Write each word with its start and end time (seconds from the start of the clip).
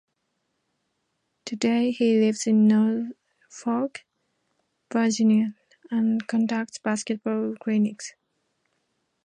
Today, 1.45 1.91
he 1.91 2.17
lives 2.19 2.47
in 2.47 2.67
Norfolk, 2.67 3.99
Virginia 4.91 5.53
and 5.91 6.27
conducts 6.27 6.79
basketball 6.79 7.53
clinics. 7.59 8.15